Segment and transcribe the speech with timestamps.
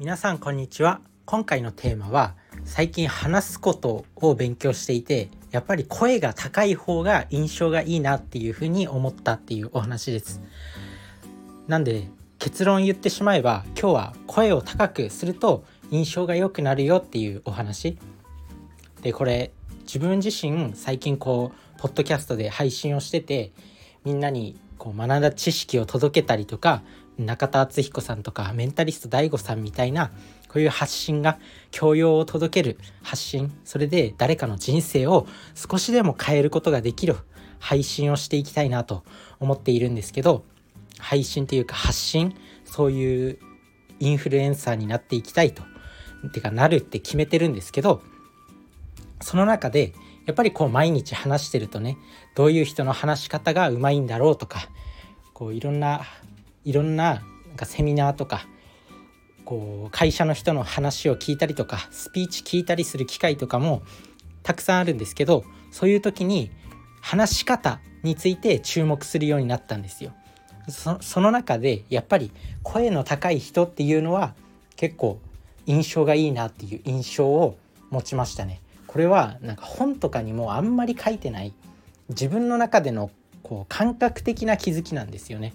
[0.00, 1.02] 皆さんこんにちは。
[1.26, 10.40] 今回のテーマは最近話すことを勉強していてやっぱり声が高い方が印象がいいなっていうふうに思ったっていうお話です。
[11.68, 12.08] なんで
[12.38, 17.98] 結論言ってしまえば今日は声を高くすると印象が良くなるよっていうお話。
[19.02, 23.52] でこれ自分自身最近こうポッドキャストで配信をしてて
[24.06, 26.82] みんなにこう学んだ知識を届けたりとか
[27.26, 30.10] 中田敦彦さんとかメンタリスト DAIGO さんみたいな
[30.48, 31.38] こういう発信が
[31.70, 37.16] 教養を届ける発信それで誰かの人生を少しでも変えることができる
[37.58, 39.04] 配信をしていきたいなと
[39.38, 40.44] 思っているんですけど
[40.98, 43.38] 配信っていうか発信そういう
[44.00, 45.62] インフルエンサーになっていきたいと
[46.32, 48.02] てかなるって決めてるんですけど
[49.20, 49.92] その中で
[50.26, 51.96] やっぱりこう毎日話してるとね
[52.34, 54.68] どういう人の話し方がうまいんだろうとか
[55.32, 56.02] こういろんな
[56.64, 58.46] いろんななんかセミナーとか
[59.44, 63.82] こう会社の人の話を聞いたりとかスピーチ聞いたりする機会とかも
[64.42, 66.50] たくさんあるんですけどそういう時に
[67.00, 70.12] 話し方について注目するようになったんですよ。
[71.00, 72.30] その中でやっぱり
[72.62, 74.34] 声の高い人っていうのは
[74.76, 75.18] 結構
[75.66, 77.56] 印象がいいなっていう印象を
[77.90, 78.60] 持ちましたね。
[78.86, 81.52] これはなんか本とかにもあんまり書いてない
[82.08, 83.10] 自分の中での
[83.42, 85.54] こう感覚的な気づきなんですよね。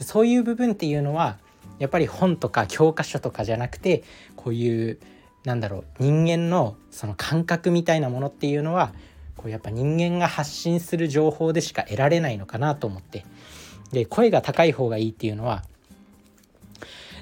[0.00, 1.38] そういう部分っていうのは
[1.78, 4.04] やっぱり本とか教科書とかじゃなくて
[4.36, 4.98] こういう
[5.44, 8.92] なんだろう人間のその感覚みたいなものっていうのは
[9.36, 13.24] こうやっぱ人間が発信する情報でしか得られないのかなと思って。
[13.92, 15.62] で声が高い方がいいっていうのは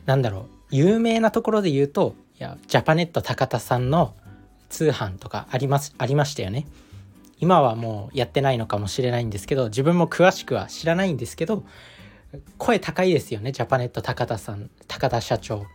[0.07, 4.14] 何だろう有名なところで言うといやジャパネット高田さんの
[4.70, 6.67] 通販とかありますありましたよね。
[7.41, 11.64] 今はもうやってないのかもしれないんですけど自分も詳しくは知らないんですけど
[12.58, 15.66] 声高いですよねジャパネット高田さん高田社長。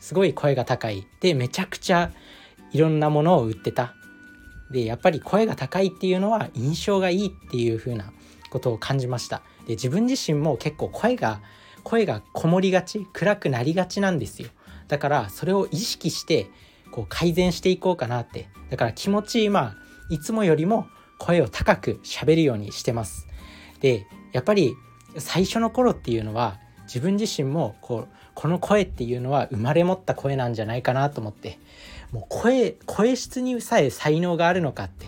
[0.00, 1.06] すごい声が高い。
[1.20, 2.10] でめちゃくちゃ
[2.72, 3.94] いろんなものを売ってた。
[4.70, 8.12] でやっぱり声が高いっていうのは印象がいいっていう風な
[8.50, 9.42] ことを感じました。
[9.66, 11.40] で自分自身も結構声が
[11.84, 14.50] 声がこもりがち暗くなりがちなんですよ。
[14.88, 16.50] だからそれを意識して
[16.90, 18.48] こう改善していこうかなって。
[18.70, 19.76] だから気持ちいいまあ
[20.10, 20.86] いつもよりも
[21.18, 23.26] 声を高く喋るようにしてます。
[23.80, 24.76] でやっぱり
[25.18, 31.58] 最初の頃っていうのは自分自身もこうこの声っていうのは生まれ持った声なんじゃないかなと思って
[32.12, 35.06] もう声声質にさえ才能があるのかって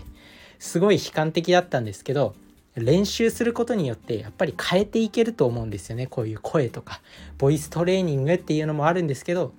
[0.59, 2.35] すごい悲観的だったんですけど
[2.75, 6.07] 練習することによってやっぱり変えていけると思うんですよね。
[6.07, 7.01] こういう声とか
[7.39, 9.55] ボイストレーニングっていうのもあるんですけど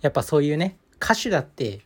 [0.00, 1.80] やっぱそういうね歌手だって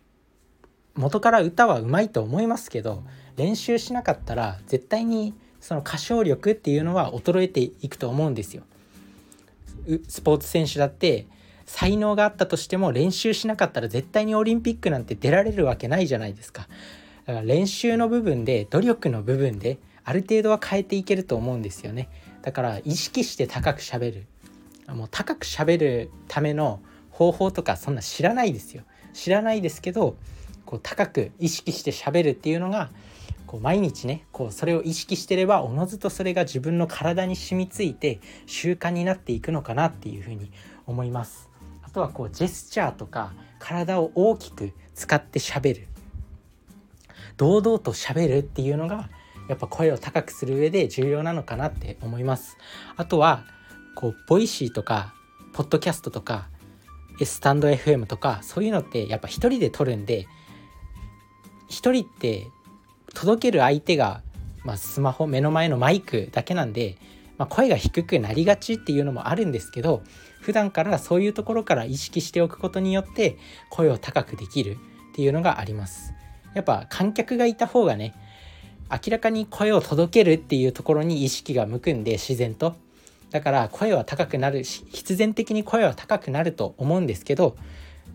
[0.95, 3.03] 元から歌はうまいと思いますけど
[3.37, 8.63] 練習しなかったら絶対にその歌唱力っていうのは衰えていくと思うんですよ。
[10.09, 11.27] スポーツ選手だって
[11.65, 16.69] 才能があったとしても練習しなかったら絶対にオリンピックなんて出られるわけないじゃないですか。
[17.27, 22.09] だから練習の部分で努力の部分である程度は変えていけると思うんですよね。
[22.43, 24.27] だから意識して高くしゃべる。
[24.89, 26.81] もう高くしゃべるための
[27.11, 28.85] 方法とかそんな知らないですよ。
[29.13, 30.17] 知らないですけど
[30.67, 32.91] こう高く意識してしゃべるっていうのが
[33.47, 40.51] こう毎日ねこうそれを意識してればおのずとそれが自分の体に染みついて習慣になっていくのかなっていうふうに
[40.85, 41.49] 思います。
[41.83, 45.87] あとはこうジェスチャーとか体を大きく使ってしゃべる。
[47.37, 49.09] 堂々としゃべるっていうのが
[49.49, 52.57] やっぱ声を高くする上で重要なのかなって思います。
[52.97, 53.45] あとは
[53.95, 55.15] こう Voicy とか
[55.53, 56.49] ポッドキャストとか
[57.25, 60.27] スタンド FM とかそういうのってやっぱ一人で録るんで
[61.69, 62.47] 一人って
[63.15, 64.23] 届ける相手が、
[64.65, 66.97] まあ、スマホ目の前のマイクだけなんで、
[67.39, 70.03] まあ、声が低くなりがちっていうのもあるんですけど
[70.41, 73.37] 普段からそういうところから意識しておくことによって
[73.71, 74.77] 声を高くできる
[75.13, 76.13] っていうのがあります。
[76.55, 78.15] やっぱ観客がいた方がね
[78.91, 82.77] 明らかに声を届けるっていうところに意識が向くんで自然と。
[83.31, 87.57] だから声は高くなるし必然的に声は高くなると思うんですけど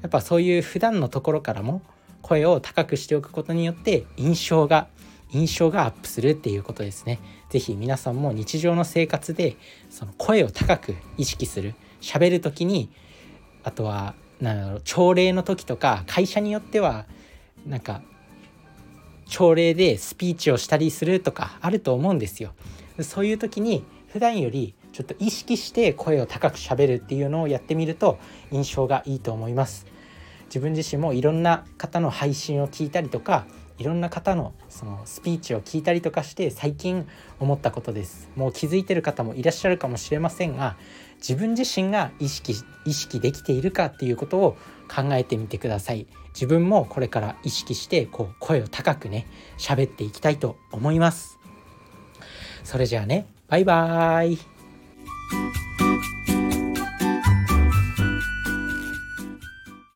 [0.01, 1.81] やっぱそういう普段のところからも
[2.21, 4.87] 声を高くしておくことによって印象が
[5.31, 7.19] 印象がアップするっていうことですね。
[7.49, 9.55] 是非皆さんも日常の生活で
[9.89, 12.89] その声を高く意識する喋る時に
[13.63, 17.05] あとはなんだろう朝礼の時とか会社によっては
[17.65, 18.01] なんか
[19.27, 22.53] 朝礼でスピーチをしたりするとかあると思うんですよ。
[23.01, 28.19] そういう時に普段よりちょっと意識して声を高くしゃべるっていうのをやってみると
[28.51, 29.85] 印象がいいと思います。
[30.51, 33.45] 自分自身もいろんな方の配信を聞いたりとか
[33.77, 37.07] いろんな方のそのスピーチを聞いたりとかして最近
[37.39, 38.29] 思ったことです。
[38.35, 40.75] もう気づいてる方もいらっしゃるかもしれませんが
[41.19, 42.53] 自分自身が意識
[42.85, 44.57] 意識できているかっていうことを
[44.93, 46.05] 考えてみてください。
[46.33, 49.27] 自分もこれから意識してこう声を高くね
[49.57, 51.39] 喋っていきたいと思います。
[52.65, 55.60] それじゃあねバイバーイ。